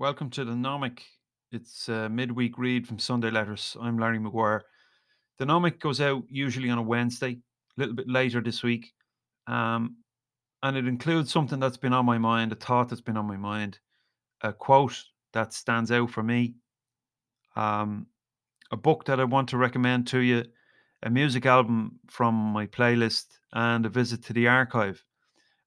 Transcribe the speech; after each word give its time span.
Welcome 0.00 0.30
to 0.30 0.46
the 0.46 0.52
Gnōmic. 0.52 1.00
It's 1.52 1.86
a 1.90 2.08
midweek 2.08 2.56
read 2.56 2.86
from 2.88 2.98
Sunday 2.98 3.28
Letters. 3.28 3.76
I'm 3.78 3.98
Larry 3.98 4.18
Maguire. 4.18 4.62
The 5.38 5.44
Gnōmic 5.44 5.78
goes 5.78 6.00
out 6.00 6.22
usually 6.30 6.70
on 6.70 6.78
a 6.78 6.82
Wednesday, 6.82 7.32
a 7.32 7.36
little 7.76 7.94
bit 7.94 8.08
later 8.08 8.40
this 8.40 8.62
week. 8.62 8.94
Um, 9.46 9.96
and 10.62 10.78
it 10.78 10.88
includes 10.88 11.30
something 11.30 11.60
that's 11.60 11.76
been 11.76 11.92
on 11.92 12.06
my 12.06 12.16
mind, 12.16 12.50
a 12.50 12.54
thought 12.54 12.88
that's 12.88 13.02
been 13.02 13.18
on 13.18 13.26
my 13.26 13.36
mind, 13.36 13.78
a 14.40 14.54
quote 14.54 15.04
that 15.34 15.52
stands 15.52 15.92
out 15.92 16.10
for 16.10 16.22
me, 16.22 16.54
um, 17.54 18.06
a 18.70 18.78
book 18.78 19.04
that 19.04 19.20
I 19.20 19.24
want 19.24 19.50
to 19.50 19.58
recommend 19.58 20.06
to 20.06 20.20
you, 20.20 20.46
a 21.02 21.10
music 21.10 21.44
album 21.44 22.00
from 22.08 22.34
my 22.34 22.64
playlist, 22.64 23.26
and 23.52 23.84
a 23.84 23.90
visit 23.90 24.24
to 24.24 24.32
the 24.32 24.48
archive. 24.48 25.04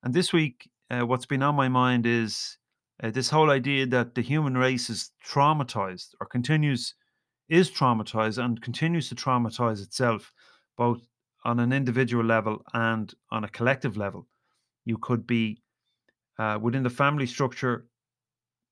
And 0.01 0.11
this 0.11 0.33
week, 0.33 0.71
uh, 0.89 1.01
what's 1.01 1.27
been 1.27 1.43
on 1.43 1.53
my 1.53 1.69
mind 1.69 2.07
is 2.07 2.57
uh, 3.01 3.09
this 3.09 3.29
whole 3.29 3.49
idea 3.49 3.85
that 3.87 4.15
the 4.15 4.21
human 4.21 4.57
race 4.57 4.89
is 4.89 5.11
traumatized 5.25 6.09
or 6.19 6.27
continues 6.27 6.95
is 7.49 7.69
traumatized 7.69 8.43
and 8.43 8.61
continues 8.61 9.09
to 9.09 9.15
traumatize 9.15 9.81
itself 9.81 10.31
both 10.77 11.07
on 11.45 11.59
an 11.59 11.73
individual 11.73 12.23
level 12.23 12.61
and 12.73 13.13
on 13.31 13.43
a 13.43 13.49
collective 13.49 13.97
level. 13.97 14.27
You 14.85 14.97
could 14.97 15.27
be 15.27 15.61
uh, 16.39 16.57
within 16.61 16.83
the 16.83 16.89
family 16.89 17.25
structure 17.25 17.85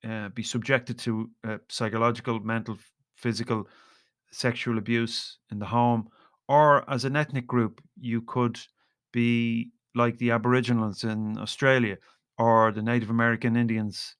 uh, 0.03 0.29
be 0.29 0.43
subjected 0.43 0.98
to 0.99 1.29
uh, 1.48 1.57
psychological 1.70 2.40
mental 2.40 2.77
physical 3.15 3.67
sexual 4.31 4.77
abuse 4.77 5.38
in 5.51 5.59
the 5.59 5.65
home 5.65 6.07
or 6.48 6.90
as 6.90 7.05
an 7.05 7.15
ethnic 7.15 7.45
group 7.45 7.81
you 7.99 8.21
could 8.21 8.59
be 9.12 9.70
like 9.93 10.17
the 10.17 10.31
aboriginals 10.31 11.03
in 11.03 11.38
australia 11.38 11.98
or 12.41 12.72
the 12.72 12.81
native 12.81 13.09
american 13.09 13.55
indians 13.55 14.16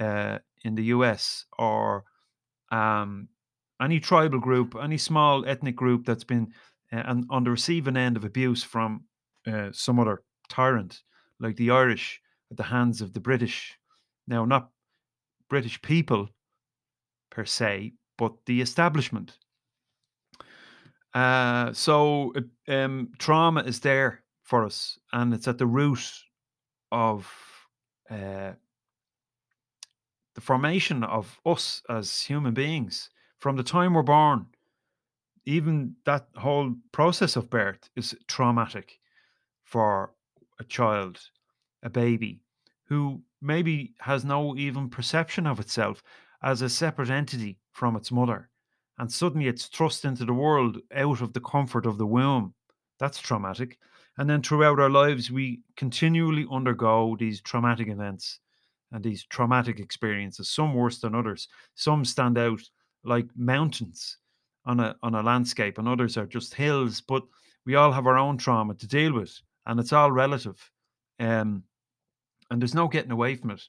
uh, 0.00 0.38
in 0.64 0.74
the 0.74 0.84
us 0.84 1.46
or 1.58 2.04
um, 2.70 3.28
any 3.80 3.98
tribal 4.00 4.40
group 4.40 4.74
any 4.82 4.98
small 4.98 5.44
ethnic 5.46 5.76
group 5.76 6.04
that's 6.06 6.24
been 6.24 6.46
uh, 6.92 7.14
on, 7.30 7.44
the 7.44 7.50
receiving 7.50 7.96
end 7.96 8.16
of 8.16 8.24
abuse 8.24 8.62
from 8.62 9.04
uh, 9.46 9.68
some 9.72 9.98
other 9.98 10.22
tyrant 10.48 11.02
like 11.40 11.56
the 11.56 11.70
Irish 11.70 12.20
at 12.50 12.56
the 12.56 12.62
hands 12.62 13.00
of 13.00 13.12
the 13.12 13.20
British. 13.20 13.78
Now, 14.26 14.44
not 14.44 14.70
British 15.48 15.80
people 15.82 16.28
per 17.30 17.44
se, 17.44 17.94
but 18.16 18.32
the 18.46 18.60
establishment. 18.60 19.38
Uh, 21.12 21.72
so 21.72 22.32
um, 22.68 23.10
trauma 23.18 23.62
is 23.62 23.80
there 23.80 24.22
for 24.42 24.64
us, 24.64 24.98
and 25.12 25.32
it's 25.32 25.48
at 25.48 25.58
the 25.58 25.66
root 25.66 26.12
of 26.90 27.30
uh, 28.10 28.52
the 30.34 30.40
formation 30.40 31.04
of 31.04 31.38
us 31.46 31.82
as 31.88 32.22
human 32.22 32.54
beings 32.54 33.10
from 33.38 33.56
the 33.56 33.62
time 33.62 33.94
we're 33.94 34.02
born. 34.02 34.46
Even 35.44 35.94
that 36.06 36.28
whole 36.36 36.74
process 36.92 37.36
of 37.36 37.50
birth 37.50 37.90
is 37.96 38.16
traumatic 38.26 38.98
for 39.62 40.12
a 40.58 40.64
child, 40.64 41.20
a 41.82 41.90
baby, 41.90 42.40
who 42.84 43.22
maybe 43.40 43.94
has 44.00 44.24
no 44.24 44.56
even 44.56 44.88
perception 44.88 45.46
of 45.46 45.60
itself 45.60 46.02
as 46.42 46.62
a 46.62 46.68
separate 46.68 47.10
entity 47.10 47.58
from 47.72 47.96
its 47.96 48.10
mother. 48.10 48.48
And 48.98 49.10
suddenly 49.10 49.48
it's 49.48 49.66
thrust 49.66 50.04
into 50.04 50.24
the 50.24 50.32
world 50.32 50.78
out 50.94 51.20
of 51.20 51.32
the 51.32 51.40
comfort 51.40 51.84
of 51.86 51.98
the 51.98 52.06
womb. 52.06 52.54
That's 52.98 53.18
traumatic. 53.18 53.78
And 54.18 54.30
then 54.30 54.42
throughout 54.42 54.78
our 54.78 54.90
lives, 54.90 55.30
we 55.30 55.60
continually 55.76 56.46
undergo 56.50 57.16
these 57.18 57.40
traumatic 57.40 57.88
events 57.88 58.38
and 58.92 59.02
these 59.02 59.24
traumatic 59.24 59.80
experiences, 59.80 60.48
some 60.48 60.74
worse 60.74 61.00
than 61.00 61.14
others. 61.14 61.48
Some 61.74 62.04
stand 62.04 62.38
out 62.38 62.60
like 63.02 63.26
mountains 63.36 64.18
on 64.66 64.80
a 64.80 64.94
on 65.02 65.14
a 65.14 65.22
landscape, 65.22 65.78
and 65.78 65.88
others 65.88 66.16
are 66.16 66.26
just 66.26 66.54
hills. 66.54 67.00
But 67.00 67.24
we 67.66 67.74
all 67.74 67.92
have 67.92 68.06
our 68.06 68.18
own 68.18 68.38
trauma 68.38 68.74
to 68.74 68.86
deal 68.86 69.12
with 69.12 69.40
and 69.66 69.80
it's 69.80 69.92
all 69.92 70.12
relative. 70.12 70.70
Um, 71.18 71.64
and 72.50 72.60
there's 72.60 72.74
no 72.74 72.88
getting 72.88 73.10
away 73.10 73.36
from 73.36 73.50
it. 73.50 73.62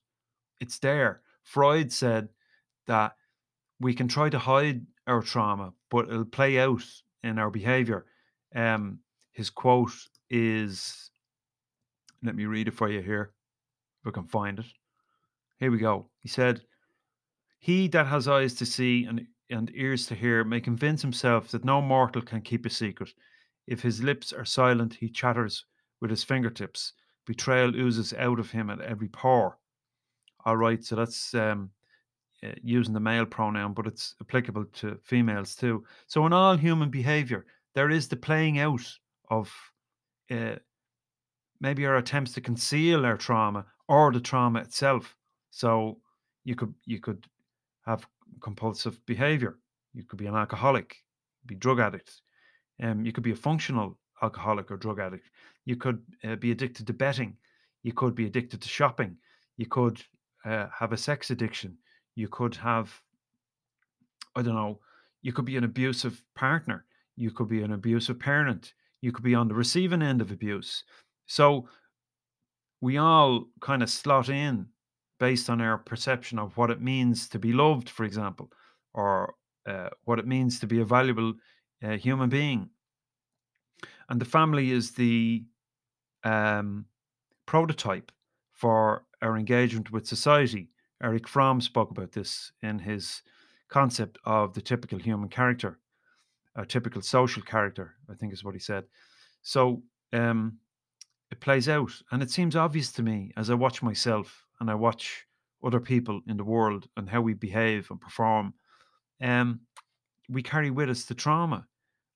It's 0.60 0.80
there. 0.80 1.22
Freud 1.44 1.92
said 1.92 2.30
that 2.88 3.16
we 3.80 3.94
can 3.94 4.08
try 4.08 4.30
to 4.30 4.40
hide 4.40 4.86
our 5.08 5.22
trauma, 5.22 5.74
but 5.90 6.10
it'll 6.10 6.26
play 6.26 6.60
out 6.60 6.84
in 7.24 7.40
our 7.40 7.50
behavior. 7.50 8.06
Um, 8.56 9.00
his 9.32 9.50
quote 9.50 9.92
is 10.30 11.10
let 12.24 12.36
me 12.36 12.46
read 12.46 12.68
it 12.68 12.74
for 12.74 12.90
you 12.90 13.02
here, 13.02 13.34
if 14.02 14.08
I 14.08 14.12
can 14.12 14.26
find 14.26 14.60
it. 14.60 14.66
Here 15.60 15.72
we 15.72 15.78
go. 15.78 16.10
He 16.22 16.28
said, 16.28 16.62
He 17.60 17.88
that 17.90 18.08
has 18.08 18.28
eyes 18.28 18.56
to 18.56 18.66
see 18.66 19.06
and, 19.06 19.26
and 19.50 19.72
ears 19.76 20.08
to 20.08 20.16
hear 20.16 20.44
may 20.44 20.60
convince 20.60 21.02
himself 21.02 21.50
that 21.52 21.64
no 21.64 21.82
mortal 21.82 22.22
can 22.22 22.42
keep 22.42 22.66
a 22.66 22.70
secret. 22.70 23.12
If 23.68 23.82
his 23.82 24.02
lips 24.02 24.34
are 24.34 24.46
silent, 24.46 24.96
he 24.96 25.10
chatters 25.10 25.66
with 26.02 26.10
his 26.10 26.24
fingertips. 26.24 26.94
Betrayal 27.26 27.76
oozes 27.76 28.14
out 28.14 28.40
of 28.40 28.52
him 28.52 28.70
at 28.70 28.82
every 28.82 29.08
pore. 29.08 29.58
All 30.46 30.58
right, 30.58 30.84
so 30.84 30.96
that's 30.96 31.34
um, 31.34 31.72
uh, 32.44 32.50
using 32.62 32.94
the 32.94 33.00
male 33.00 33.26
pronoun, 33.26 33.74
but 33.74 33.88
it's 33.88 34.16
applicable 34.22 34.66
to 34.74 35.00
females 35.04 35.56
too. 35.56 35.84
So 36.08 36.26
in 36.26 36.34
all 36.34 36.58
human 36.58 36.90
behavior, 36.90 37.46
there 37.74 37.90
is 37.90 38.08
the 38.08 38.16
playing 38.16 38.60
out 38.60 38.86
of 39.30 39.52
uh, 40.32 40.56
maybe 41.60 41.86
our 41.86 41.98
attempts 41.98 42.34
to 42.34 42.42
conceal 42.42 43.06
our 43.06 43.18
trauma 43.18 43.66
or 43.88 44.12
the 44.12 44.20
trauma 44.20 44.60
itself. 44.60 45.16
So 45.52 46.00
you 46.44 46.56
could 46.56 46.74
you 46.86 47.00
could 47.00 47.26
have 47.86 48.06
compulsive 48.42 49.06
behavior. 49.06 49.58
You 49.94 50.04
could 50.04 50.20
be 50.20 50.28
an 50.28 50.36
alcoholic, 50.36 51.04
be 51.46 51.56
drug 51.56 51.80
addict. 51.80 52.22
Um, 52.82 53.06
you 53.06 53.12
could 53.12 53.24
be 53.24 53.32
a 53.32 53.36
functional 53.36 53.98
alcoholic 54.22 54.72
or 54.72 54.78
drug 54.78 55.00
addict. 55.00 55.30
You 55.66 55.76
could 55.76 56.02
uh, 56.24 56.36
be 56.36 56.52
addicted 56.52 56.88
to 56.88 56.94
betting. 56.94 57.38
You 57.84 57.94
could 57.94 58.16
be 58.16 58.26
addicted 58.26 58.62
to 58.62 58.68
shopping. 58.68 59.18
You 59.58 59.68
could 59.68 60.02
uh, 60.44 60.68
have 60.78 60.92
a 60.92 60.98
sex 60.98 61.32
addiction. 61.32 61.78
You 62.16 62.28
could 62.28 62.56
have, 62.56 63.02
I 64.36 64.42
don't 64.42 64.56
know, 64.56 64.80
you 65.22 65.34
could 65.34 65.46
be 65.46 65.58
an 65.58 65.64
abusive 65.64 66.24
partner. 66.36 66.86
You 67.16 67.32
could 67.32 67.48
be 67.48 67.62
an 67.62 67.74
abusive 67.74 68.20
parent. 68.20 68.74
You 69.06 69.12
could 69.12 69.24
be 69.24 69.36
on 69.36 69.48
the 69.48 69.56
receiving 69.56 70.02
end 70.02 70.22
of 70.22 70.32
abuse. 70.32 70.84
So 71.28 71.70
we 72.82 72.98
all 72.98 73.46
kind 73.62 73.82
of 73.84 73.90
slot 73.90 74.30
in 74.30 74.68
based 75.20 75.50
on 75.50 75.62
our 75.62 75.78
perception 75.78 76.40
of 76.40 76.58
what 76.58 76.70
it 76.70 76.82
means 76.82 77.30
to 77.30 77.40
be 77.40 77.54
loved, 77.54 77.90
for 77.90 78.04
example, 78.04 78.52
or 78.94 79.36
uh, 79.66 79.90
what 80.04 80.20
it 80.20 80.28
means 80.28 80.60
to 80.60 80.68
be 80.68 80.82
a 80.82 80.86
valuable 80.86 81.34
uh, 81.84 81.98
human 81.98 82.30
being 82.30 82.70
and 84.10 84.20
the 84.20 84.26
family 84.26 84.72
is 84.72 84.92
the 84.92 85.44
um, 86.24 86.86
prototype 87.46 88.12
for 88.54 89.04
our 89.22 89.38
engagement 89.38 89.92
with 89.92 90.08
society. 90.08 90.70
Erich 91.04 91.28
Fromm 91.28 91.62
spoke 91.62 91.92
about 91.92 92.12
this 92.12 92.52
in 92.62 92.80
his 92.80 93.22
concept 93.70 94.18
of 94.26 94.54
the 94.54 94.62
typical 94.62 95.00
human 95.00 95.30
character, 95.30 95.80
a 96.56 96.66
typical 96.66 97.02
social 97.02 97.42
character, 97.44 97.96
I 98.10 98.14
think 98.14 98.34
is 98.34 98.44
what 98.44 98.54
he 98.54 98.60
said. 98.60 98.86
So 99.42 99.84
um, 100.14 100.58
it 101.32 101.40
plays 101.40 101.68
out, 101.70 101.92
and 102.12 102.24
it 102.24 102.32
seems 102.32 102.56
obvious 102.56 102.92
to 102.94 103.04
me 103.04 103.32
as 103.38 103.50
I 103.50 103.56
watch 103.56 103.82
myself 103.84 104.46
and 104.60 104.70
I 104.70 104.76
watch 104.76 105.26
other 105.64 105.80
people 105.80 106.22
in 106.28 106.38
the 106.38 106.44
world 106.44 106.88
and 106.98 107.10
how 107.10 107.22
we 107.22 107.34
behave 107.34 107.90
and 107.90 108.00
perform. 108.00 108.54
Um, 109.22 109.62
we 110.30 110.42
carry 110.42 110.72
with 110.72 110.90
us 110.90 111.06
the 111.06 111.16
trauma 111.16 111.68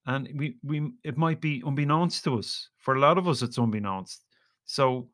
and 0.10 0.28
we 0.36 0.58
we 0.64 0.92
it 1.04 1.18
might 1.18 1.40
be 1.40 1.62
unbeknownst 1.66 2.24
to 2.24 2.40
us. 2.40 2.70
For 2.78 2.96
a 2.96 3.00
lot 3.00 3.18
of 3.18 3.28
us, 3.28 3.42
it's 3.42 3.58
unbeknownst. 3.58 4.26
So 4.66 5.10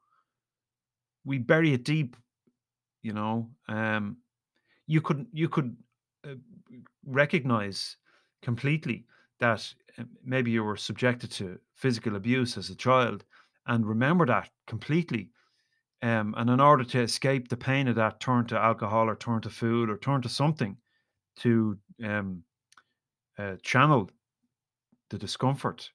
we 1.26 1.38
bury 1.38 1.74
it 1.74 1.84
deep, 1.84 2.16
you 3.02 3.14
know. 3.14 3.50
Um, 3.68 4.18
you 4.88 5.02
could 5.02 5.28
you 5.34 5.50
could 5.50 5.76
uh, 6.26 6.36
recognize 7.06 7.98
completely 8.42 9.06
that 9.40 9.74
uh, 9.98 10.04
maybe 10.24 10.52
you 10.52 10.64
were 10.64 10.78
subjected 10.78 11.32
to 11.32 11.60
physical 11.74 12.16
abuse 12.16 12.58
as 12.58 12.70
a 12.70 12.76
child, 12.76 13.24
and 13.68 13.86
remember 13.86 14.26
that 14.26 14.50
completely. 14.68 15.30
Um, 16.02 16.36
and 16.38 16.50
in 16.50 16.60
order 16.60 16.84
to 16.84 17.02
escape 17.02 17.48
the 17.48 17.58
pain 17.58 17.88
of 17.88 17.96
that, 17.96 18.20
turn 18.20 18.46
to 18.48 18.60
alcohol 18.60 19.10
or 19.10 19.16
turn 19.16 19.42
to 19.42 19.50
food 19.50 19.90
or 19.90 19.98
turn 19.98 20.22
to 20.22 20.30
something 20.30 20.78
to 21.38 21.78
um, 22.04 22.44
uh, 23.38 23.56
channel 23.64 24.10
the 25.10 25.18
discomfort. 25.18 25.90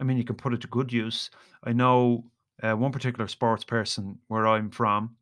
I 0.00 0.04
mean, 0.04 0.16
you 0.16 0.24
can 0.24 0.36
put 0.36 0.52
it 0.52 0.60
to 0.62 0.68
good 0.68 0.92
use. 0.92 1.30
I 1.64 1.72
know 1.72 2.24
uh, 2.62 2.74
one 2.74 2.92
particular 2.92 3.28
sports 3.28 3.64
person 3.64 4.18
where 4.28 4.46
I'm 4.46 4.70
from, 4.70 5.16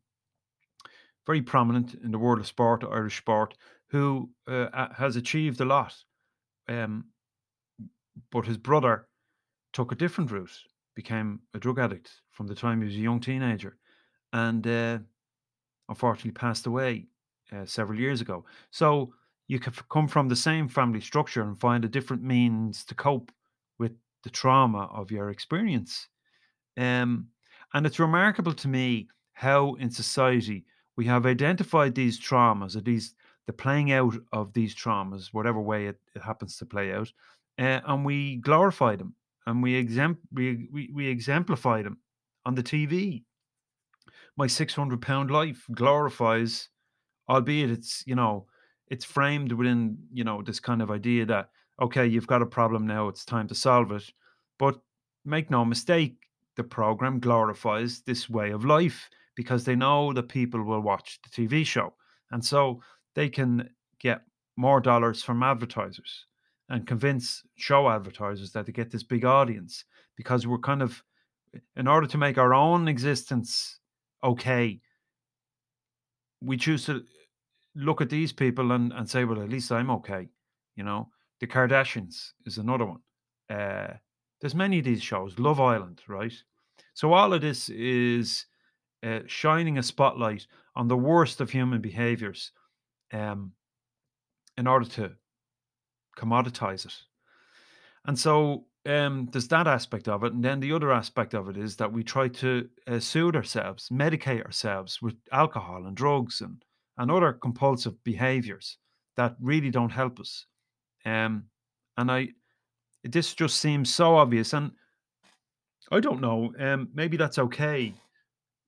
very 1.25 1.41
prominent 1.41 1.95
in 2.03 2.11
the 2.11 2.19
world 2.19 2.39
of 2.39 2.47
sport, 2.47 2.83
Irish 2.83 3.17
sport, 3.17 3.55
who 3.87 4.29
uh, 4.47 4.87
has 4.93 5.15
achieved 5.15 5.61
a 5.61 5.65
lot. 5.65 5.95
Um, 6.67 7.05
but 8.31 8.45
his 8.45 8.57
brother 8.57 9.07
took 9.73 9.91
a 9.91 9.95
different 9.95 10.31
route, 10.31 10.57
became 10.95 11.39
a 11.53 11.59
drug 11.59 11.79
addict 11.79 12.11
from 12.31 12.47
the 12.47 12.55
time 12.55 12.81
he 12.81 12.87
was 12.87 12.95
a 12.95 12.99
young 12.99 13.19
teenager, 13.19 13.77
and 14.33 14.65
uh, 14.67 14.99
unfortunately 15.89 16.31
passed 16.31 16.65
away 16.65 17.07
uh, 17.51 17.65
several 17.65 17.99
years 17.99 18.21
ago. 18.21 18.45
So 18.71 19.13
you 19.47 19.59
can 19.59 19.73
come 19.89 20.07
from 20.07 20.29
the 20.29 20.35
same 20.35 20.67
family 20.67 21.01
structure 21.01 21.43
and 21.43 21.59
find 21.59 21.83
a 21.83 21.89
different 21.89 22.23
means 22.23 22.85
to 22.85 22.95
cope 22.95 23.31
with 23.79 23.91
the 24.23 24.29
trauma 24.29 24.89
of 24.93 25.11
your 25.11 25.29
experience. 25.29 26.07
Um, 26.77 27.27
and 27.73 27.85
it's 27.85 27.99
remarkable 27.99 28.53
to 28.53 28.67
me 28.67 29.09
how 29.33 29.75
in 29.75 29.89
society 29.89 30.65
we 30.95 31.05
have 31.05 31.25
identified 31.25 31.95
these 31.95 32.19
traumas 32.19 32.75
or 32.75 32.81
these 32.81 33.15
the 33.47 33.53
playing 33.53 33.91
out 33.91 34.15
of 34.31 34.53
these 34.53 34.75
traumas, 34.75 35.33
whatever 35.33 35.59
way 35.59 35.87
it, 35.87 35.99
it 36.13 36.21
happens 36.21 36.57
to 36.57 36.65
play 36.65 36.93
out, 36.93 37.11
uh, 37.61 37.79
and 37.85 38.03
we 38.03 38.37
glorify 38.37 38.95
them 38.95 39.13
and 39.45 39.61
we, 39.61 39.75
exempt, 39.75 40.19
we, 40.33 40.67
we, 40.71 40.89
we 40.91 41.07
exemplify 41.07 41.83
them 41.83 41.99
on 42.43 42.55
the 42.55 42.63
TV. 42.63 43.23
My 44.35 44.47
600 44.47 44.99
pound 44.99 45.29
life 45.29 45.63
glorifies, 45.71 46.69
albeit 47.29 47.69
it's, 47.69 48.03
you 48.07 48.15
know, 48.15 48.47
it's 48.87 49.05
framed 49.05 49.51
within, 49.51 49.97
you 50.11 50.23
know, 50.23 50.41
this 50.41 50.59
kind 50.59 50.81
of 50.81 50.89
idea 50.89 51.25
that, 51.27 51.49
okay, 51.79 52.05
you've 52.05 52.27
got 52.27 52.41
a 52.41 52.47
problem 52.47 52.87
now, 52.87 53.07
it's 53.07 53.25
time 53.25 53.47
to 53.47 53.55
solve 53.55 53.91
it. 53.91 54.11
But 54.57 54.79
make 55.23 55.51
no 55.51 55.63
mistake, 55.63 56.15
the 56.57 56.63
program 56.63 57.19
glorifies 57.19 58.01
this 58.01 58.27
way 58.27 58.49
of 58.49 58.65
life 58.65 59.07
because 59.35 59.63
they 59.63 59.75
know 59.75 60.13
that 60.13 60.29
people 60.29 60.63
will 60.63 60.81
watch 60.81 61.19
the 61.21 61.29
TV 61.29 61.63
show. 61.63 61.93
And 62.31 62.43
so 62.43 62.81
they 63.13 63.29
can 63.29 63.69
get 63.99 64.21
more 64.57 64.81
dollars 64.81 65.21
from 65.21 65.43
advertisers 65.43 66.25
and 66.71 66.87
convince 66.87 67.43
show 67.55 67.89
advertisers 67.89 68.51
that 68.51 68.65
they 68.65 68.71
get 68.71 68.91
this 68.91 69.03
big 69.03 69.25
audience 69.25 69.85
because 70.17 70.47
we're 70.47 70.57
kind 70.57 70.81
of 70.81 71.03
in 71.75 71.87
order 71.87 72.07
to 72.07 72.17
make 72.17 72.37
our 72.37 72.53
own 72.53 72.87
existence 72.87 73.79
okay 74.23 74.79
we 76.41 76.57
choose 76.57 76.85
to 76.85 77.03
look 77.75 78.01
at 78.01 78.09
these 78.09 78.33
people 78.33 78.71
and, 78.71 78.91
and 78.93 79.09
say 79.09 79.25
well 79.25 79.41
at 79.41 79.49
least 79.49 79.71
i'm 79.71 79.91
okay 79.91 80.27
you 80.75 80.83
know? 80.83 81.09
The 81.39 81.47
kardashians 81.47 82.31
is 82.45 82.57
another 82.57 82.85
one. 82.85 83.01
Uh, 83.49 83.93
there's 84.39 84.55
many 84.55 84.79
of 84.79 84.85
these 84.85 85.03
shows 85.03 85.37
love 85.37 85.59
island 85.59 86.01
right? 86.07 86.33
So 86.93 87.13
all 87.13 87.33
of 87.33 87.41
this 87.41 87.69
is 87.69 88.45
uh, 89.03 89.19
shining 89.27 89.77
a 89.77 89.83
spotlight 89.83 90.47
on 90.75 90.87
the 90.87 90.97
worst 90.97 91.41
of 91.41 91.49
human 91.49 91.81
behaviors 91.81 92.51
um, 93.11 93.51
in 94.57 94.67
order 94.67 94.85
to 94.85 95.11
commoditize 96.21 96.85
it. 96.85 96.97
And 98.05 98.17
so 98.17 98.65
um, 98.85 99.29
there's 99.31 99.47
that 99.49 99.67
aspect 99.67 100.07
of 100.07 100.23
it. 100.23 100.33
And 100.33 100.43
then 100.43 100.59
the 100.59 100.73
other 100.73 100.91
aspect 100.91 101.33
of 101.33 101.49
it 101.49 101.57
is 101.57 101.75
that 101.75 101.91
we 101.91 102.03
try 102.03 102.27
to 102.27 102.67
uh, 102.87 102.99
soothe 102.99 103.35
ourselves, 103.35 103.89
medicate 103.89 104.45
ourselves 104.45 105.01
with 105.01 105.15
alcohol 105.31 105.85
and 105.85 105.95
drugs 105.95 106.41
and, 106.41 106.63
and 106.97 107.11
other 107.11 107.33
compulsive 107.33 108.03
behaviors 108.03 108.77
that 109.17 109.35
really 109.39 109.69
don't 109.69 109.91
help 109.91 110.19
us. 110.19 110.45
Um, 111.05 111.45
and 111.97 112.11
I, 112.11 112.29
this 113.03 113.33
just 113.33 113.57
seems 113.57 113.93
so 113.93 114.15
obvious. 114.15 114.53
And 114.53 114.71
I 115.91 115.99
don't 115.99 116.21
know, 116.21 116.53
um, 116.59 116.89
maybe 116.93 117.17
that's 117.17 117.39
okay. 117.39 117.93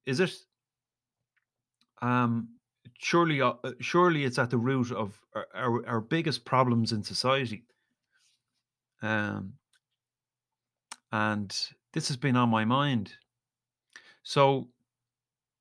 Is 0.05 0.19
it? 0.19 0.33
Um, 2.01 2.49
surely, 2.97 3.41
uh, 3.41 3.53
uh, 3.63 3.71
surely 3.79 4.23
it's 4.23 4.39
at 4.39 4.49
the 4.49 4.57
root 4.57 4.91
of 4.91 5.19
our, 5.35 5.47
our, 5.53 5.87
our 5.87 6.01
biggest 6.01 6.45
problems 6.45 6.91
in 6.91 7.03
society. 7.03 7.63
Um, 9.01 9.53
and 11.11 11.55
this 11.91 12.07
has 12.07 12.17
been 12.17 12.35
on 12.35 12.49
my 12.49 12.65
mind. 12.65 13.13
So 14.23 14.69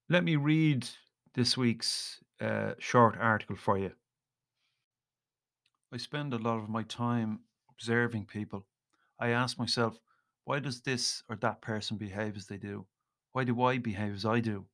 let 0.09 0.25
me 0.25 0.37
read 0.37 0.89
this 1.35 1.57
week's 1.57 2.21
uh, 2.41 2.75
short 2.79 3.17
article 3.19 3.57
for 3.57 3.79
you. 3.79 3.93
I 5.93 5.99
spend 5.99 6.33
a 6.33 6.39
lot 6.39 6.59
of 6.59 6.69
my 6.69 6.85
time 6.85 7.41
observing 7.71 8.27
people. 8.27 8.65
I 9.19 9.29
ask 9.29 9.59
myself, 9.59 9.99
why 10.45 10.59
does 10.59 10.81
this 10.81 11.23
or 11.29 11.37
that 11.37 11.61
person 11.61 11.97
behave 11.97 12.37
as 12.37 12.47
they 12.47 12.57
do? 12.57 12.87
Why 13.33 13.45
do 13.45 13.63
I 13.63 13.79
behave 13.79 14.15
as 14.15 14.25
I 14.25 14.41
do? 14.41 14.67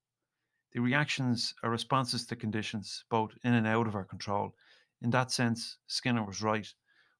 The 0.72 0.80
reactions 0.80 1.54
are 1.62 1.70
responses 1.70 2.26
to 2.26 2.36
conditions, 2.36 3.04
both 3.08 3.38
in 3.42 3.54
and 3.54 3.66
out 3.66 3.86
of 3.86 3.94
our 3.94 4.04
control. 4.04 4.54
In 5.00 5.10
that 5.10 5.30
sense, 5.30 5.78
Skinner 5.86 6.24
was 6.24 6.42
right, 6.42 6.70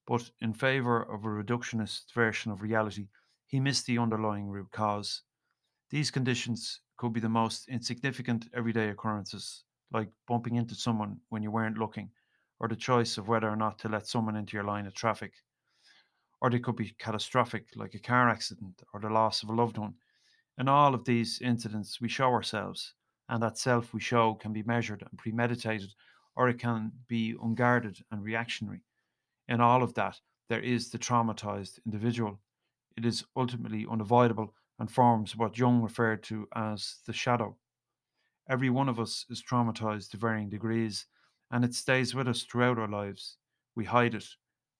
but 0.07 0.31
in 0.41 0.53
favour 0.53 1.03
of 1.03 1.25
a 1.25 1.29
reductionist 1.29 2.13
version 2.13 2.53
of 2.53 2.61
reality, 2.61 3.09
he 3.47 3.61
missed 3.61 3.87
the 3.87 3.99
underlying 3.99 4.49
root 4.49 4.71
cause. 4.71 5.23
These 5.91 6.11
conditions 6.11 6.81
could 6.99 7.15
be 7.15 7.21
the 7.21 7.29
most 7.31 7.69
insignificant 7.69 8.49
everyday 8.53 8.91
occurrences, 8.91 9.65
like 9.91 10.11
bumping 10.27 10.57
into 10.57 10.75
someone 10.75 11.21
when 11.31 11.43
you 11.43 11.51
weren't 11.51 11.79
looking, 11.79 12.11
or 12.59 12.69
the 12.69 12.77
choice 12.77 13.17
of 13.17 13.29
whether 13.29 13.49
or 13.49 13.57
not 13.57 13.79
to 13.79 13.89
let 13.89 14.07
someone 14.07 14.37
into 14.37 14.57
your 14.57 14.65
line 14.65 14.87
of 14.87 14.95
traffic. 14.95 15.33
Or 16.43 16.51
they 16.51 16.59
could 16.59 16.77
be 16.77 16.95
catastrophic, 16.99 17.69
like 17.75 17.95
a 17.95 17.99
car 17.99 18.29
accident 18.29 18.83
or 18.93 19.01
the 19.01 19.09
loss 19.09 19.43
of 19.43 19.49
a 19.49 19.55
loved 19.55 19.79
one. 19.79 19.95
In 20.59 20.69
all 20.69 20.95
of 20.95 21.05
these 21.05 21.41
incidents, 21.41 22.01
we 22.01 22.09
show 22.09 22.31
ourselves, 22.31 22.95
and 23.29 23.43
that 23.43 23.59
self 23.59 23.93
we 23.93 24.01
show 24.01 24.35
can 24.35 24.53
be 24.53 24.63
measured 24.63 25.03
and 25.03 25.19
premeditated, 25.19 25.95
or 26.37 26.49
it 26.49 26.59
can 26.59 26.93
be 27.09 27.35
unguarded 27.43 27.99
and 28.11 28.23
reactionary. 28.23 28.81
In 29.49 29.61
all 29.61 29.83
of 29.83 29.95
that, 29.95 30.21
there 30.49 30.61
is 30.61 30.91
the 30.91 30.99
traumatized 30.99 31.79
individual. 31.85 32.41
It 32.97 33.05
is 33.05 33.25
ultimately 33.37 33.87
unavoidable 33.91 34.55
and 34.79 34.91
forms 34.91 35.37
what 35.37 35.59
Jung 35.59 35.83
referred 35.83 36.23
to 36.25 36.49
as 36.55 36.97
the 37.07 37.13
shadow. 37.13 37.57
Every 38.49 38.71
one 38.71 38.89
of 38.89 38.99
us 38.99 39.27
is 39.29 39.43
traumatized 39.43 40.11
to 40.11 40.17
varying 40.17 40.49
degrees, 40.49 41.07
and 41.51 41.65
it 41.65 41.75
stays 41.75 42.15
with 42.15 42.29
us 42.29 42.43
throughout 42.43 42.79
our 42.79 42.89
lives. 42.89 43.37
We 43.75 43.85
hide 43.85 44.15
it. 44.15 44.27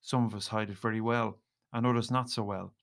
Some 0.01 0.25
of 0.25 0.33
us 0.33 0.47
hide 0.47 0.69
it 0.69 0.77
very 0.77 1.01
well, 1.01 1.39
and 1.71 1.85
others 1.85 2.09
not 2.09 2.29
so 2.29 2.43
well. 2.43 2.73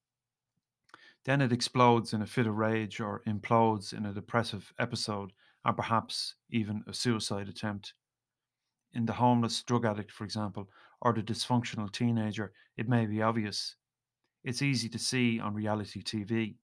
Then 1.24 1.40
it 1.40 1.50
explodes 1.50 2.12
in 2.12 2.22
a 2.22 2.26
fit 2.26 2.46
of 2.46 2.56
rage 2.56 3.00
or 3.00 3.22
implodes 3.26 3.92
in 3.92 4.06
a 4.06 4.12
depressive 4.12 4.72
episode 4.78 5.32
and 5.66 5.76
perhaps 5.76 6.36
even 6.48 6.84
a 6.86 6.94
suicide 6.94 7.48
attempt. 7.48 7.92
In 8.92 9.04
the 9.04 9.14
homeless 9.14 9.64
drug 9.64 9.84
addict, 9.84 10.12
for 10.12 10.22
example, 10.22 10.70
or 11.02 11.12
the 11.12 11.22
dysfunctional 11.22 11.90
teenager, 11.90 12.52
it 12.76 12.88
may 12.88 13.04
be 13.04 13.20
obvious. 13.20 13.74
It's 14.44 14.62
easy 14.62 14.88
to 14.88 14.98
see 14.98 15.40
on 15.40 15.54
reality 15.54 16.04
TV, 16.04 16.54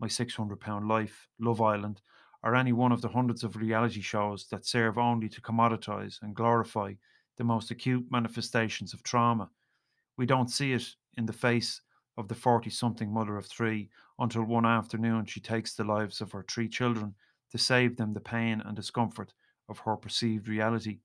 My 0.00 0.08
600 0.08 0.58
Pound 0.58 0.88
Life, 0.88 1.28
Love 1.38 1.62
Island, 1.62 2.00
or 2.42 2.56
any 2.56 2.72
one 2.72 2.90
of 2.90 3.00
the 3.00 3.08
hundreds 3.08 3.44
of 3.44 3.54
reality 3.54 4.00
shows 4.00 4.48
that 4.48 4.66
serve 4.66 4.98
only 4.98 5.28
to 5.28 5.40
commoditize 5.40 6.20
and 6.20 6.34
glorify 6.34 6.94
the 7.36 7.44
most 7.44 7.70
acute 7.70 8.06
manifestations 8.10 8.92
of 8.92 9.04
trauma. 9.04 9.50
We 10.16 10.26
don't 10.26 10.50
see 10.50 10.72
it 10.72 10.96
in 11.16 11.26
the 11.26 11.32
face 11.32 11.80
of 12.16 12.26
the 12.26 12.34
40 12.34 12.70
something 12.70 13.12
mother 13.12 13.36
of 13.36 13.46
three 13.46 13.88
until 14.18 14.42
one 14.42 14.66
afternoon 14.66 15.26
she 15.26 15.38
takes 15.38 15.74
the 15.74 15.84
lives 15.84 16.20
of 16.20 16.32
her 16.32 16.44
three 16.48 16.68
children 16.68 17.14
to 17.50 17.58
save 17.58 17.96
them 17.96 18.12
the 18.12 18.20
pain 18.20 18.60
and 18.64 18.76
discomfort 18.76 19.32
of 19.68 19.80
her 19.80 19.96
perceived 19.96 20.48
reality. 20.48 21.00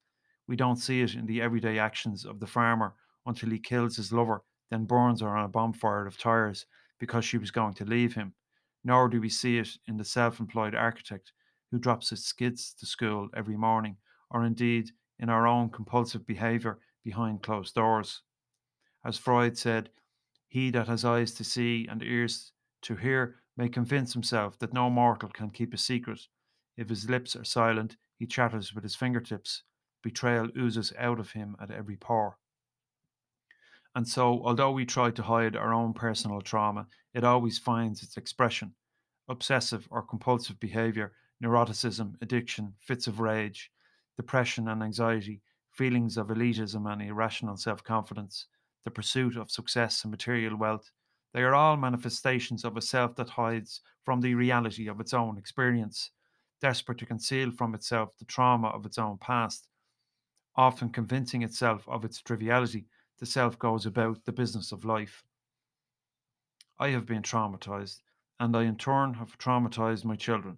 We 0.47 0.55
don't 0.55 0.77
see 0.77 1.01
it 1.01 1.15
in 1.15 1.25
the 1.25 1.41
everyday 1.41 1.79
actions 1.79 2.25
of 2.25 2.39
the 2.39 2.47
farmer 2.47 2.95
until 3.25 3.49
he 3.49 3.59
kills 3.59 3.95
his 3.95 4.11
lover, 4.11 4.43
then 4.69 4.85
burns 4.85 5.21
her 5.21 5.35
on 5.35 5.45
a 5.45 5.49
bonfire 5.49 6.05
of 6.05 6.17
tires 6.17 6.65
because 6.99 7.25
she 7.25 7.37
was 7.37 7.51
going 7.51 7.73
to 7.75 7.85
leave 7.85 8.15
him. 8.15 8.33
Nor 8.83 9.09
do 9.09 9.21
we 9.21 9.29
see 9.29 9.57
it 9.57 9.69
in 9.87 9.97
the 9.97 10.03
self 10.03 10.39
employed 10.39 10.75
architect 10.75 11.31
who 11.71 11.79
drops 11.79 12.09
his 12.09 12.25
skids 12.25 12.73
to 12.79 12.85
school 12.85 13.29
every 13.35 13.57
morning, 13.57 13.97
or 14.29 14.45
indeed 14.45 14.91
in 15.19 15.29
our 15.29 15.47
own 15.47 15.69
compulsive 15.69 16.25
behaviour 16.25 16.79
behind 17.03 17.41
closed 17.41 17.75
doors. 17.75 18.21
As 19.05 19.17
Freud 19.17 19.57
said, 19.57 19.89
he 20.47 20.69
that 20.71 20.87
has 20.87 21.03
eyes 21.03 21.33
to 21.33 21.43
see 21.43 21.87
and 21.89 22.03
ears 22.03 22.51
to 22.83 22.95
hear 22.95 23.39
may 23.57 23.69
convince 23.69 24.13
himself 24.13 24.59
that 24.59 24.73
no 24.73 24.89
mortal 24.89 25.29
can 25.29 25.49
keep 25.49 25.73
a 25.73 25.77
secret. 25.77 26.27
If 26.75 26.89
his 26.89 27.09
lips 27.09 27.35
are 27.35 27.43
silent, 27.43 27.97
he 28.17 28.25
chatters 28.25 28.73
with 28.73 28.83
his 28.83 28.95
fingertips. 28.95 29.63
Betrayal 30.01 30.49
oozes 30.57 30.91
out 30.97 31.19
of 31.19 31.31
him 31.31 31.55
at 31.59 31.71
every 31.71 31.95
pore. 31.95 32.37
And 33.95 34.07
so, 34.07 34.43
although 34.43 34.71
we 34.71 34.85
try 34.85 35.11
to 35.11 35.23
hide 35.23 35.55
our 35.55 35.73
own 35.73 35.93
personal 35.93 36.41
trauma, 36.41 36.87
it 37.13 37.23
always 37.23 37.59
finds 37.59 38.01
its 38.01 38.17
expression. 38.17 38.73
Obsessive 39.29 39.87
or 39.91 40.01
compulsive 40.01 40.59
behavior, 40.59 41.13
neuroticism, 41.41 42.15
addiction, 42.21 42.73
fits 42.79 43.05
of 43.07 43.19
rage, 43.19 43.71
depression 44.17 44.67
and 44.67 44.81
anxiety, 44.81 45.41
feelings 45.69 46.17
of 46.17 46.27
elitism 46.27 46.91
and 46.91 47.01
irrational 47.01 47.57
self 47.57 47.83
confidence, 47.83 48.47
the 48.83 48.91
pursuit 48.91 49.37
of 49.37 49.51
success 49.51 50.03
and 50.03 50.11
material 50.11 50.55
wealth, 50.57 50.91
they 51.33 51.41
are 51.41 51.55
all 51.55 51.77
manifestations 51.77 52.63
of 52.63 52.77
a 52.77 52.81
self 52.81 53.15
that 53.15 53.29
hides 53.29 53.81
from 54.03 54.21
the 54.21 54.35
reality 54.35 54.87
of 54.87 54.99
its 54.99 55.13
own 55.13 55.37
experience, 55.37 56.11
desperate 56.63 56.97
to 56.97 57.05
conceal 57.05 57.51
from 57.51 57.75
itself 57.75 58.17
the 58.17 58.25
trauma 58.25 58.69
of 58.69 58.85
its 58.85 58.97
own 58.97 59.17
past. 59.17 59.67
Often 60.55 60.91
convincing 60.91 61.41
itself 61.41 61.83
of 61.89 62.05
its 62.05 62.21
triviality, 62.21 62.85
the 63.19 63.25
self 63.25 63.59
goes 63.59 63.85
about 63.85 64.23
the 64.23 64.31
business 64.31 64.71
of 64.71 64.85
life. 64.85 65.25
I 66.79 66.87
have 66.91 67.05
been 67.05 67.21
traumatized, 67.21 67.99
and 68.39 68.55
I 68.55 68.63
in 68.63 68.77
turn 68.77 69.13
have 69.15 69.37
traumatized 69.37 70.05
my 70.05 70.15
children. 70.15 70.57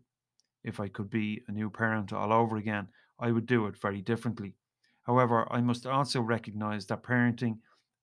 If 0.63 0.79
I 0.79 0.89
could 0.89 1.09
be 1.09 1.41
a 1.47 1.51
new 1.51 1.71
parent 1.71 2.13
all 2.13 2.31
over 2.31 2.57
again, 2.57 2.87
I 3.19 3.31
would 3.31 3.47
do 3.47 3.65
it 3.65 3.75
very 3.75 4.01
differently. 4.01 4.55
However, 5.07 5.51
I 5.51 5.61
must 5.61 5.87
also 5.87 6.21
recognize 6.21 6.85
that 6.85 7.01
parenting, 7.01 7.57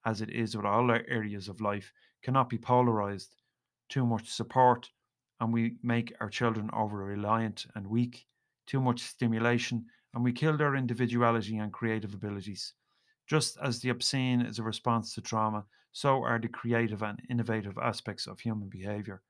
as 0.05 0.21
it 0.21 0.31
is 0.31 0.57
with 0.57 0.67
all 0.67 0.91
areas 0.91 1.47
of 1.47 1.61
life, 1.61 1.93
cannot 2.23 2.49
be 2.49 2.59
polarized. 2.59 3.37
Too 3.89 4.05
much 4.05 4.29
support, 4.29 4.91
and 5.43 5.53
we 5.53 5.75
make 5.83 6.15
our 6.21 6.29
children 6.29 6.71
over 6.73 6.99
reliant 6.99 7.67
and 7.75 7.85
weak. 7.85 8.27
Too 8.69 8.81
much 8.81 9.01
stimulation, 9.01 9.85
and 10.15 10.23
we 10.23 10.33
kill 10.33 10.57
their 10.57 10.77
individuality 10.77 11.59
and 11.59 11.73
creative 11.73 12.15
abilities. 12.15 12.75
Just 13.27 13.59
as 13.61 13.81
the 13.81 13.89
obscene 13.89 14.43
is 14.43 14.61
a 14.61 14.63
response 14.63 15.15
to 15.15 15.21
trauma, 15.21 15.65
so 15.91 16.23
are 16.23 16.39
the 16.39 16.47
creative 16.47 17.03
and 17.03 17.21
innovative 17.29 17.77
aspects 17.77 18.29
of 18.29 18.39
human 18.39 18.69
behavior. 18.69 19.21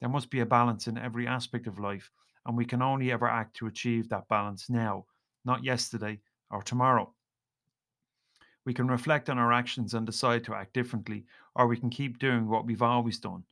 There 0.00 0.08
must 0.08 0.28
be 0.28 0.40
a 0.40 0.46
balance 0.46 0.88
in 0.88 0.98
every 0.98 1.28
aspect 1.28 1.68
of 1.68 1.78
life, 1.78 2.10
and 2.46 2.56
we 2.56 2.64
can 2.64 2.82
only 2.82 3.12
ever 3.12 3.28
act 3.28 3.54
to 3.58 3.68
achieve 3.68 4.08
that 4.08 4.26
balance 4.26 4.68
now, 4.68 5.06
not 5.44 5.62
yesterday 5.62 6.18
or 6.50 6.62
tomorrow. 6.62 7.14
We 8.64 8.74
can 8.74 8.88
reflect 8.88 9.30
on 9.30 9.38
our 9.38 9.52
actions 9.52 9.94
and 9.94 10.04
decide 10.04 10.42
to 10.44 10.54
act 10.54 10.72
differently, 10.72 11.26
or 11.54 11.68
we 11.68 11.76
can 11.76 11.90
keep 11.90 12.18
doing 12.18 12.48
what 12.48 12.66
we've 12.66 12.82
always 12.82 13.20
done. 13.20 13.44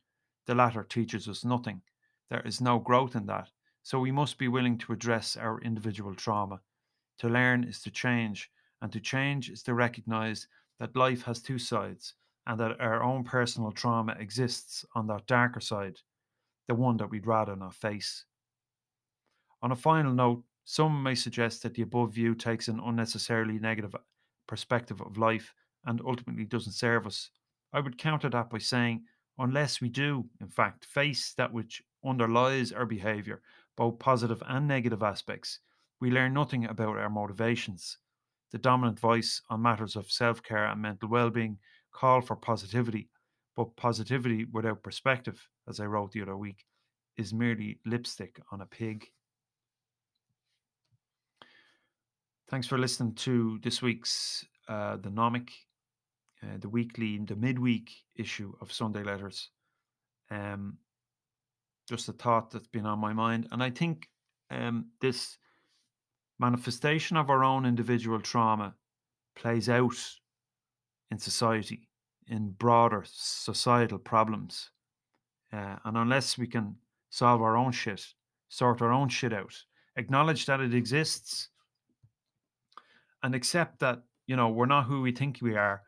The 0.47 0.55
latter 0.55 0.83
teaches 0.83 1.29
us 1.29 1.45
nothing. 1.45 1.81
There 2.29 2.41
is 2.45 2.61
no 2.61 2.79
growth 2.79 3.15
in 3.15 3.25
that. 3.27 3.49
So 3.83 3.99
we 3.99 4.11
must 4.11 4.37
be 4.37 4.47
willing 4.47 4.77
to 4.79 4.93
address 4.93 5.35
our 5.35 5.59
individual 5.61 6.13
trauma. 6.13 6.61
To 7.19 7.29
learn 7.29 7.63
is 7.63 7.81
to 7.81 7.91
change, 7.91 8.49
and 8.81 8.91
to 8.91 8.99
change 8.99 9.49
is 9.49 9.63
to 9.63 9.73
recognize 9.73 10.47
that 10.79 10.95
life 10.95 11.23
has 11.23 11.41
two 11.41 11.57
sides 11.57 12.13
and 12.45 12.59
that 12.59 12.79
our 12.79 13.03
own 13.03 13.23
personal 13.23 13.71
trauma 13.71 14.15
exists 14.19 14.85
on 14.95 15.07
that 15.07 15.27
darker 15.27 15.59
side, 15.59 15.97
the 16.67 16.75
one 16.75 16.97
that 16.97 17.09
we'd 17.09 17.27
rather 17.27 17.55
not 17.55 17.75
face. 17.75 18.25
On 19.61 19.71
a 19.71 19.75
final 19.75 20.13
note, 20.13 20.43
some 20.63 21.01
may 21.01 21.15
suggest 21.15 21.63
that 21.63 21.73
the 21.73 21.81
above 21.81 22.13
view 22.13 22.35
takes 22.35 22.67
an 22.67 22.79
unnecessarily 22.79 23.59
negative 23.59 23.95
perspective 24.47 25.01
of 25.01 25.17
life 25.17 25.53
and 25.85 26.01
ultimately 26.05 26.45
doesn't 26.45 26.73
serve 26.73 27.05
us. 27.05 27.29
I 27.73 27.79
would 27.79 27.97
counter 27.97 28.29
that 28.29 28.49
by 28.49 28.59
saying, 28.59 29.03
unless 29.37 29.81
we 29.81 29.89
do, 29.89 30.25
in 30.39 30.47
fact, 30.47 30.85
face 30.85 31.33
that 31.37 31.51
which 31.51 31.81
underlies 32.05 32.71
our 32.71 32.85
behavior, 32.85 33.41
both 33.75 33.99
positive 33.99 34.41
and 34.47 34.67
negative 34.67 35.03
aspects, 35.03 35.59
we 35.99 36.11
learn 36.11 36.33
nothing 36.33 36.65
about 36.65 36.97
our 36.97 37.09
motivations. 37.09 37.97
The 38.51 38.57
dominant 38.57 38.99
voice 38.99 39.41
on 39.49 39.61
matters 39.61 39.95
of 39.95 40.11
self 40.11 40.41
care 40.41 40.65
and 40.65 40.81
mental 40.81 41.09
well 41.09 41.29
being 41.29 41.57
call 41.91 42.21
for 42.21 42.35
positivity, 42.35 43.09
but 43.55 43.75
positivity 43.75 44.45
without 44.45 44.83
perspective, 44.83 45.47
as 45.67 45.79
I 45.79 45.85
wrote 45.85 46.11
the 46.11 46.21
other 46.21 46.37
week, 46.37 46.65
is 47.17 47.33
merely 47.33 47.79
lipstick 47.85 48.39
on 48.51 48.61
a 48.61 48.65
pig. 48.65 49.05
Thanks 52.49 52.65
for 52.65 52.77
listening 52.77 53.13
to 53.15 53.59
this 53.61 53.81
week's 53.81 54.45
uh, 54.67 54.97
The 54.97 55.09
Gnōmic, 55.09 55.49
uh, 56.41 56.57
the 56.59 56.69
weekly, 56.69 57.17
the 57.19 57.35
midweek 57.35 57.91
issue 58.15 58.53
of 58.61 58.71
Sunday 58.71 59.03
Letters. 59.03 59.49
Um, 60.31 60.77
just 61.89 62.07
a 62.07 62.13
thought 62.13 62.51
that's 62.51 62.67
been 62.67 62.85
on 62.85 62.99
my 62.99 63.11
mind. 63.11 63.47
And 63.51 63.63
I 63.63 63.71
think 63.71 64.07
um, 64.51 64.85
this 65.01 65.37
manifestation 66.39 67.17
of 67.17 67.29
our 67.29 67.43
own 67.43 67.65
individual 67.65 68.21
trauma 68.21 68.75
plays 69.35 69.67
out 69.67 69.95
in 71.11 71.17
society, 71.17 71.89
in 72.27 72.51
broader 72.51 73.03
societal 73.05 73.97
problems. 73.97 74.69
Uh, 75.51 75.75
and 75.83 75.97
unless 75.97 76.37
we 76.37 76.45
can 76.45 76.75
solve 77.09 77.41
our 77.41 77.57
own 77.57 77.71
shit, 77.71 78.05
sort 78.49 78.83
our 78.83 78.91
own 78.91 79.09
shit 79.09 79.33
out, 79.33 79.55
acknowledge 79.95 80.45
that 80.45 80.61
it 80.61 80.75
exists, 80.75 81.49
and 83.23 83.33
accept 83.33 83.79
that 83.79 84.03
you 84.27 84.35
know 84.35 84.49
we're 84.49 84.65
not 84.65 84.85
who 84.85 85.01
we 85.01 85.11
think 85.11 85.39
we 85.41 85.57
are 85.57 85.81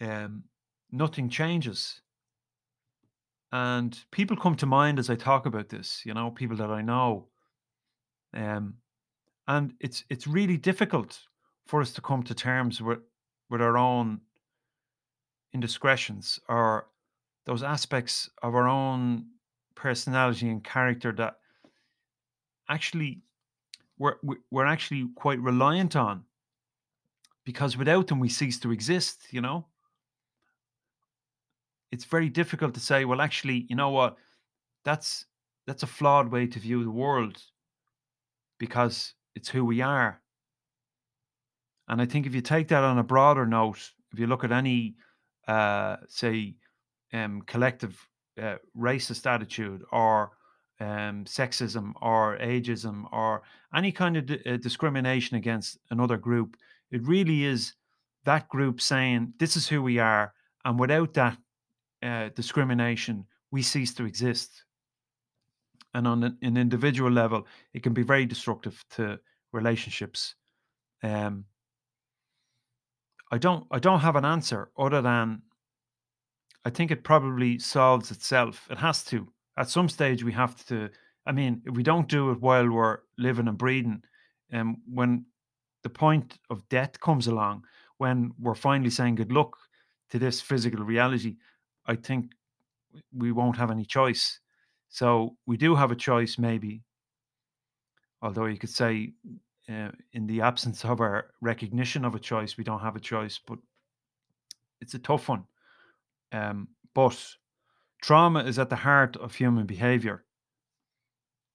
um 0.00 0.44
nothing 0.92 1.28
changes 1.28 2.00
and 3.54 4.04
people 4.10 4.36
come 4.36 4.56
to 4.56 4.66
mind 4.66 4.98
as 4.98 5.08
i 5.08 5.14
talk 5.14 5.46
about 5.46 5.68
this 5.68 6.02
you 6.04 6.12
know 6.12 6.30
people 6.30 6.56
that 6.56 6.70
i 6.70 6.82
know. 6.82 7.28
Um 8.34 8.74
and 9.46 9.74
it's 9.80 10.04
it's 10.10 10.26
really 10.26 10.56
difficult 10.56 11.20
for 11.66 11.80
us 11.80 11.92
to 11.92 12.00
come 12.00 12.22
to 12.24 12.34
terms 12.34 12.82
with 12.82 12.98
with 13.50 13.62
our 13.62 13.78
own 13.78 14.20
indiscretions 15.52 16.40
or 16.48 16.88
those 17.46 17.62
aspects 17.62 18.28
of 18.42 18.54
our 18.54 18.66
own 18.66 19.26
personality 19.76 20.48
and 20.48 20.64
character 20.64 21.12
that 21.12 21.36
actually 22.68 23.20
we're 23.98 24.16
we're 24.50 24.66
actually 24.66 25.08
quite 25.14 25.38
reliant 25.40 25.94
on 25.94 26.24
because 27.44 27.76
without 27.76 28.08
them 28.08 28.18
we 28.18 28.28
cease 28.28 28.58
to 28.58 28.72
exist 28.72 29.28
you 29.30 29.40
know 29.40 29.66
it's 31.94 32.04
very 32.04 32.28
difficult 32.28 32.74
to 32.74 32.80
say 32.80 33.04
well 33.04 33.20
actually 33.20 33.66
you 33.68 33.76
know 33.76 33.90
what 33.90 34.16
that's 34.84 35.26
that's 35.66 35.84
a 35.84 35.86
flawed 35.86 36.28
way 36.30 36.44
to 36.44 36.58
view 36.58 36.82
the 36.82 36.90
world 36.90 37.40
because 38.58 39.14
it's 39.36 39.48
who 39.48 39.64
we 39.64 39.80
are 39.80 40.20
and 41.88 42.02
i 42.02 42.06
think 42.06 42.26
if 42.26 42.34
you 42.34 42.40
take 42.40 42.66
that 42.66 42.82
on 42.82 42.98
a 42.98 43.04
broader 43.04 43.46
note 43.46 43.92
if 44.12 44.18
you 44.18 44.26
look 44.26 44.42
at 44.42 44.50
any 44.50 44.96
uh 45.46 45.96
say 46.08 46.56
um 47.12 47.42
collective 47.42 48.08
uh, 48.42 48.56
racist 48.76 49.24
attitude 49.24 49.82
or 49.92 50.32
um, 50.80 51.24
sexism 51.24 51.92
or 52.02 52.36
ageism 52.38 53.04
or 53.12 53.42
any 53.72 53.92
kind 53.92 54.16
of 54.16 54.26
d- 54.26 54.42
uh, 54.44 54.56
discrimination 54.56 55.36
against 55.36 55.78
another 55.90 56.16
group. 56.16 56.56
It 56.90 57.06
really 57.06 57.44
is 57.44 57.74
that 58.24 58.48
group 58.48 58.80
saying, 58.80 59.34
This 59.38 59.56
is 59.56 59.68
who 59.68 59.82
we 59.82 60.00
are. 60.00 60.34
And 60.64 60.80
without 60.80 61.14
that 61.14 61.38
uh, 62.04 62.28
discrimination, 62.34 63.24
we 63.50 63.62
cease 63.62 63.94
to 63.94 64.04
exist. 64.04 64.64
And 65.94 66.06
on 66.06 66.24
an, 66.24 66.56
individual 66.56 67.10
level, 67.10 67.46
it 67.72 67.82
can 67.82 67.94
be 67.94 68.02
very 68.02 68.26
destructive 68.26 68.84
to 68.90 69.18
relationships. 69.52 70.34
Um, 71.02 71.44
I 73.30 73.38
don't 73.38 73.66
I 73.70 73.78
don't 73.78 74.00
have 74.00 74.16
an 74.16 74.24
answer 74.24 74.70
other 74.76 75.00
than 75.00 75.42
I 76.64 76.70
think 76.70 76.90
it 76.90 77.04
probably 77.04 77.58
solves 77.58 78.10
itself. 78.10 78.66
It 78.70 78.78
has 78.78 79.04
to 79.04 79.28
at 79.56 79.70
some 79.70 79.88
stage 79.88 80.24
we 80.24 80.32
have 80.32 80.64
to 80.66 80.88
i 81.26 81.32
mean 81.32 81.62
if 81.64 81.74
we 81.74 81.82
don't 81.82 82.08
do 82.08 82.30
it 82.30 82.40
while 82.40 82.68
we're 82.68 82.98
living 83.18 83.48
and 83.48 83.58
breathing 83.58 84.02
and 84.50 84.60
um, 84.60 84.76
when 84.92 85.24
the 85.82 85.90
point 85.90 86.38
of 86.50 86.68
death 86.68 86.98
comes 87.00 87.26
along 87.26 87.64
when 87.98 88.32
we're 88.40 88.54
finally 88.54 88.90
saying 88.90 89.14
good 89.14 89.32
luck 89.32 89.56
to 90.10 90.18
this 90.18 90.40
physical 90.40 90.84
reality 90.84 91.36
i 91.86 91.94
think 91.94 92.32
we 93.16 93.32
won't 93.32 93.56
have 93.56 93.70
any 93.70 93.84
choice 93.84 94.40
so 94.88 95.36
we 95.46 95.56
do 95.56 95.74
have 95.74 95.90
a 95.90 95.96
choice 95.96 96.38
maybe 96.38 96.82
although 98.22 98.46
you 98.46 98.56
could 98.56 98.70
say 98.70 99.12
uh, 99.68 99.88
in 100.12 100.26
the 100.26 100.40
absence 100.40 100.84
of 100.84 101.00
our 101.00 101.30
recognition 101.40 102.04
of 102.04 102.14
a 102.14 102.18
choice 102.18 102.56
we 102.56 102.64
don't 102.64 102.80
have 102.80 102.96
a 102.96 103.00
choice 103.00 103.40
but 103.46 103.58
it's 104.80 104.94
a 104.94 104.98
tough 104.98 105.28
one 105.28 105.44
um, 106.32 106.68
but 106.94 107.36
trauma 108.04 108.44
is 108.44 108.58
at 108.58 108.68
the 108.68 108.76
heart 108.76 109.16
of 109.16 109.34
human 109.34 109.64
behavior. 109.64 110.24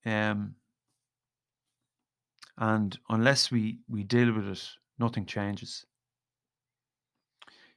Um, 0.04 0.56
and 2.58 2.98
unless 3.10 3.52
we, 3.52 3.80
we 3.88 4.04
deal 4.04 4.34
with 4.34 4.48
it, 4.48 4.68
nothing 4.98 5.28
changes. 5.28 5.86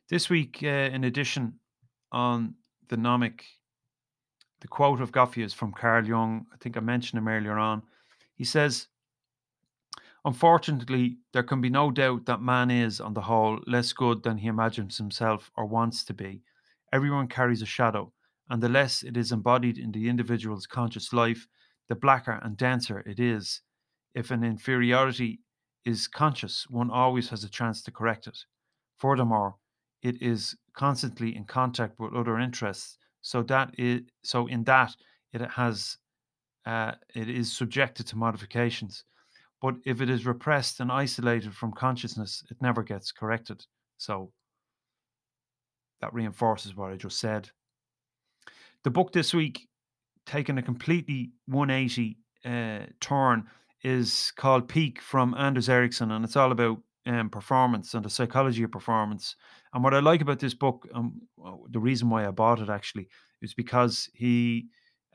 This 0.09 0.31
week, 0.31 0.61
uh, 0.63 0.89
in 0.95 1.05
addition, 1.05 1.61
on 2.13 2.55
the 2.89 2.97
Gnōmic, 2.97 3.41
the 4.61 4.69
quote 4.69 5.01
of 5.01 5.11
Goffey 5.11 5.43
is 5.43 5.53
from 5.53 5.73
Carl 5.73 6.07
Jung. 6.07 6.47
I 6.53 6.57
think 6.59 6.77
I 6.77 6.81
mentioned 6.81 7.19
him 7.19 7.27
earlier 7.27 7.59
on. 7.59 7.83
He 8.35 8.45
says, 8.45 8.87
Unfortunately, 10.25 11.19
there 11.33 11.43
can 11.43 11.61
be 11.61 11.69
no 11.69 11.91
doubt 11.91 12.27
that 12.27 12.41
man 12.41 12.71
is, 12.71 13.01
on 13.01 13.13
the 13.13 13.23
whole, 13.23 13.59
less 13.67 13.93
good 13.93 14.23
than 14.23 14.39
he 14.39 14.47
imagines 14.47 14.97
himself 14.97 15.51
or 15.57 15.67
wants 15.67 16.05
to 16.05 16.15
be. 16.15 16.43
Everyone 16.93 17.27
carries 17.27 17.61
a 17.61 17.67
shadow, 17.67 18.13
and 18.49 18.63
the 18.63 18.69
less 18.69 19.03
it 19.03 19.17
is 19.17 19.33
embodied 19.33 19.79
in 19.79 19.91
the 19.91 20.09
individual's 20.09 20.67
conscious 20.67 21.13
life, 21.13 21.49
the 21.89 21.97
blacker 21.97 22.39
and 22.43 22.57
denser 22.57 23.01
it 23.01 23.19
is. 23.19 23.63
If 24.15 24.31
an 24.31 24.45
inferiority 24.45 25.41
is 25.85 26.07
conscious, 26.07 26.69
one 26.71 26.91
always 26.91 27.31
has 27.31 27.43
a 27.43 27.51
chance 27.51 27.83
to 27.83 27.91
correct 27.91 28.29
it. 28.29 28.39
Furthermore, 28.99 29.57
it 30.03 30.21
is 30.21 30.57
constantly 30.75 31.37
in 31.37 31.45
contact 31.45 31.99
with 31.99 32.15
other 32.15 32.39
interests, 32.39 32.99
so 33.21 33.43
that 33.45 33.75
is 33.79 34.03
so 34.23 34.47
in 34.47 34.65
that 34.65 34.95
it 35.33 35.41
has 35.51 35.99
uh, 36.67 36.93
it 37.15 37.29
is 37.29 37.57
subjected 37.57 38.07
to 38.09 38.17
modifications. 38.17 39.05
But 39.61 39.77
if 39.87 40.01
it 40.01 40.11
is 40.11 40.27
repressed 40.27 40.81
and 40.81 40.91
isolated 40.91 41.55
from 41.55 41.73
consciousness, 41.73 42.43
it 42.51 42.57
never 42.61 42.83
gets 42.83 43.13
corrected. 43.13 43.65
So 43.97 44.33
that 46.01 46.13
reinforces 46.13 46.75
what 46.75 46.93
I 46.93 46.97
just 46.97 47.21
said. 47.21 47.49
The 48.83 48.91
book 48.91 49.13
this 49.13 49.33
week, 49.33 49.69
taking 50.27 50.59
a 50.59 50.63
completely 50.63 51.31
180 51.47 52.19
uh, 52.45 52.87
turn, 53.01 53.47
is 53.85 54.33
called 54.37 54.69
Peak 54.69 55.01
from 55.01 55.35
Anders 55.35 55.69
Ericsson, 55.69 56.11
and 56.11 56.25
it's 56.25 56.37
all 56.37 56.51
about 56.51 56.79
um, 57.07 57.31
performance 57.31 57.95
and 57.95 58.05
the 58.05 58.11
psychology 58.11 58.65
of 58.65 58.73
performance. 58.73 59.37
And 59.75 59.83
what 59.83 59.95
I 59.95 60.01
like 60.01 60.21
about 60.21 60.39
this 60.39 60.55
book, 60.55 60.87
um, 60.95 61.23
the 61.71 61.81
reason 61.81 62.11
why 62.11 62.27
I 62.27 62.31
bought 62.31 62.61
it 62.61 62.69
actually, 62.69 63.09
is 63.41 63.55
because 63.55 64.09
he 64.15 64.67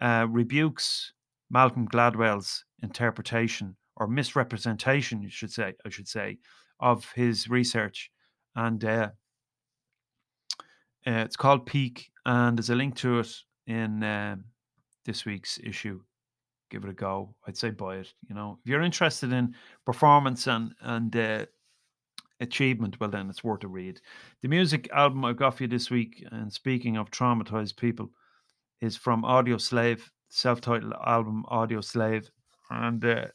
uh, 0.02 0.28
rebukes 0.30 1.14
Malcolm 1.50 1.88
Gladwell's 1.88 2.66
interpretation 2.82 3.76
or 3.96 4.08
misrepresentation, 4.08 5.22
you 5.22 5.30
should 5.30 5.52
say, 5.52 5.74
I 5.86 5.90
should 5.90 6.08
say, 6.08 6.38
of 6.80 7.12
his 7.14 7.50
research. 7.50 8.12
And 8.56 8.84
uh, 8.84 9.10
uh, 11.06 11.24
it's 11.26 11.36
called 11.38 11.66
Peak, 11.66 12.12
and 12.26 12.58
there's 12.58 12.70
a 12.70 12.76
link 12.76 12.96
to 12.98 13.20
it 13.20 13.32
in 13.66 14.04
um, 14.04 14.46
this 15.06 15.26
week's 15.26 15.60
issue. 15.64 16.02
Give 16.70 16.84
it 16.84 16.90
a 16.90 16.94
go. 16.94 17.34
I'd 17.48 17.58
say 17.58 17.70
buy 17.70 17.98
it. 17.98 18.14
You 18.28 18.36
know, 18.36 18.60
if 18.62 18.70
you're 18.70 18.82
interested 18.82 19.32
in 19.32 19.56
performance 19.86 20.48
and 20.48 20.74
and 20.82 21.16
uh, 21.16 21.46
achievement, 22.40 23.00
well, 23.00 23.10
then 23.10 23.30
it's 23.30 23.44
worth 23.44 23.64
a 23.64 23.68
read. 23.68 24.02
The 24.42 24.48
music 24.48 24.90
album 24.94 25.26
I've 25.26 25.38
got 25.38 25.58
for 25.58 25.64
you 25.64 25.70
this 25.70 25.90
week, 25.90 26.24
and 26.32 26.52
speaking 26.52 26.98
of 26.98 27.12
traumatized 27.12 27.78
people, 27.78 28.12
is 28.82 28.96
from 28.96 29.24
Audioslave, 29.24 30.02
self-titled 30.30 30.94
album 31.06 31.46
Audioslave. 31.52 32.30
and 32.70 33.04
uh, 33.04 33.26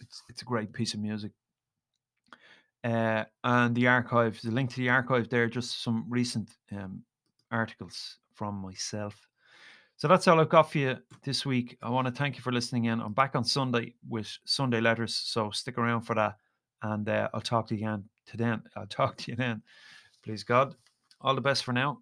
it's 0.00 0.22
it's 0.28 0.42
a 0.42 0.46
great 0.46 0.72
piece 0.72 0.94
of 0.94 1.00
music. 1.00 1.32
Uh, 2.84 3.24
and 3.44 3.74
the 3.76 3.86
archive, 3.86 4.40
the 4.42 4.50
link 4.50 4.70
to 4.70 4.76
the 4.76 4.88
archive 4.88 5.28
there, 5.28 5.48
just 5.48 5.82
some 5.82 6.04
recent 6.08 6.50
um, 6.72 7.02
articles 7.50 8.18
from 8.34 8.56
myself. 8.56 9.14
So 9.96 10.08
that's 10.08 10.26
all 10.26 10.40
I've 10.40 10.48
got 10.48 10.72
for 10.72 10.78
you 10.78 10.96
this 11.22 11.46
week. 11.46 11.78
I 11.80 11.88
want 11.88 12.08
to 12.08 12.12
thank 12.12 12.34
you 12.36 12.42
for 12.42 12.50
listening 12.50 12.86
in. 12.86 13.00
I'm 13.00 13.12
back 13.12 13.36
on 13.36 13.44
Sunday 13.44 13.94
with 14.08 14.36
Sunday 14.44 14.80
letters, 14.80 15.14
so 15.14 15.50
stick 15.50 15.78
around 15.78 16.02
for 16.02 16.14
that. 16.16 16.36
And 16.82 17.08
uh, 17.08 17.28
I'll 17.32 17.40
talk 17.40 17.68
to 17.68 17.74
you 17.74 17.86
again 17.86 18.04
to 18.26 18.36
then. 18.36 18.62
I'll 18.76 18.86
talk 18.88 19.16
to 19.18 19.30
you 19.30 19.36
then. 19.36 19.62
Please 20.24 20.44
God. 20.44 20.74
All 21.20 21.34
the 21.34 21.40
best 21.40 21.64
for 21.64 21.72
now. 21.72 21.98